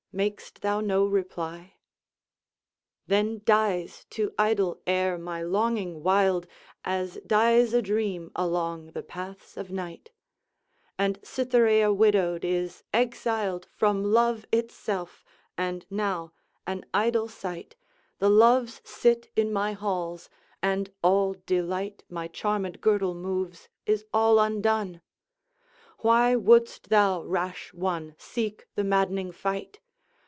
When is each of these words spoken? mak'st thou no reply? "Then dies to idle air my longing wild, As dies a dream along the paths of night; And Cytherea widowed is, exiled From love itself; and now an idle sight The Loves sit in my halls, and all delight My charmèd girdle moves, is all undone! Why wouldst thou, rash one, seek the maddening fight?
mak'st 0.13 0.59
thou 0.59 0.81
no 0.81 1.05
reply? 1.05 1.73
"Then 3.07 3.41
dies 3.45 4.05
to 4.09 4.33
idle 4.37 4.81
air 4.85 5.17
my 5.17 5.41
longing 5.41 6.03
wild, 6.03 6.47
As 6.83 7.17
dies 7.25 7.73
a 7.73 7.81
dream 7.81 8.29
along 8.35 8.87
the 8.87 9.03
paths 9.03 9.55
of 9.55 9.71
night; 9.71 10.11
And 10.97 11.17
Cytherea 11.23 11.93
widowed 11.93 12.43
is, 12.43 12.83
exiled 12.91 13.69
From 13.73 14.03
love 14.03 14.45
itself; 14.51 15.23
and 15.57 15.85
now 15.89 16.33
an 16.67 16.83
idle 16.93 17.29
sight 17.29 17.77
The 18.19 18.29
Loves 18.29 18.81
sit 18.83 19.31
in 19.37 19.53
my 19.53 19.71
halls, 19.71 20.29
and 20.61 20.91
all 21.01 21.37
delight 21.45 22.03
My 22.09 22.27
charmèd 22.27 22.81
girdle 22.81 23.13
moves, 23.15 23.69
is 23.85 24.03
all 24.13 24.41
undone! 24.41 24.99
Why 25.99 26.35
wouldst 26.35 26.89
thou, 26.89 27.23
rash 27.23 27.73
one, 27.73 28.15
seek 28.17 28.67
the 28.75 28.83
maddening 28.83 29.31
fight? 29.31 29.79